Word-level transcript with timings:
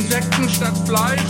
statt 0.00 0.76
Fleisch, 0.86 1.20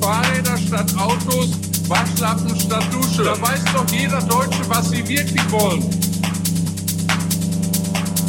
Fahrräder 0.00 0.56
statt 0.56 0.92
Autos, 0.96 1.50
Waschlappen 1.88 2.58
statt 2.58 2.84
Dusche. 2.92 3.24
Da 3.24 3.40
weiß 3.40 3.60
doch 3.74 3.90
jeder 3.92 4.20
Deutsche, 4.22 4.62
was 4.68 4.90
sie 4.90 5.06
wirklich 5.06 5.50
wollen. 5.50 5.84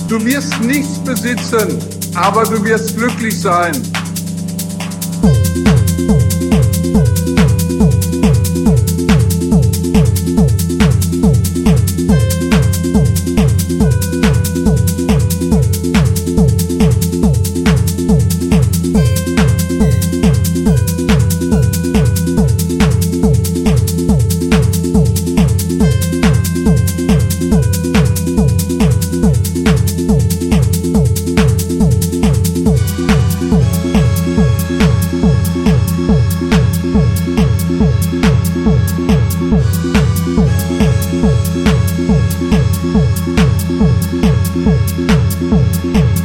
Du 0.07 0.23
wirst 0.23 0.59
nichts 0.61 0.99
besitzen, 0.99 1.79
aber 2.15 2.43
du 2.43 2.63
wirst 2.63 2.95
glücklich 2.97 3.39
sein. 3.39 3.81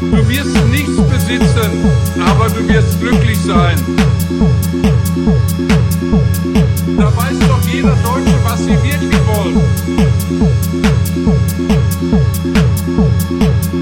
Du 0.00 0.28
wirst 0.28 0.56
nichts 0.70 0.96
besitzen, 0.96 1.70
aber 2.20 2.48
du 2.48 2.68
wirst 2.68 3.00
glücklich 3.00 3.38
sein. 3.38 3.78
Da 6.96 7.16
weiß 7.16 7.38
doch 7.48 7.68
jeder 7.68 7.96
Deutsche, 8.02 8.38
was 8.44 8.64
sie 8.64 8.76
wirklich 8.82 9.20
wollen. 9.26 9.60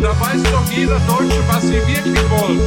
Da 0.02 0.20
weiß 0.20 0.42
doch 0.44 0.72
jeder 0.72 1.00
Deutsche, 1.00 1.42
was 1.48 1.62
sie 1.62 1.80
wirklich 1.86 2.30
wollen. 2.30 2.60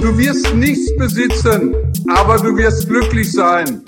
Du 0.00 0.18
wirst 0.18 0.54
nichts 0.54 0.96
besitzen, 0.96 1.74
aber 2.08 2.36
du 2.38 2.56
wirst 2.56 2.88
glücklich 2.88 3.32
sein. 3.32 3.82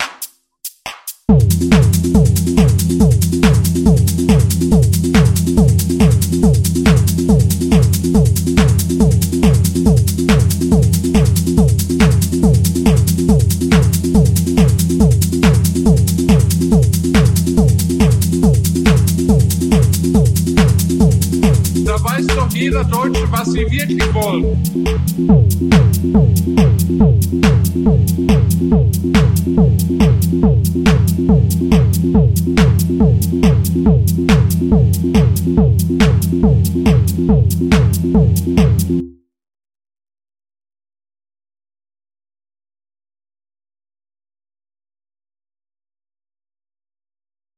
Doch 22.47 22.55
jeder 22.55 22.83
Deutsche, 22.85 23.29
was 23.29 23.51
sie 23.51 23.69
wirklich 23.69 24.13
wollen. 24.13 24.57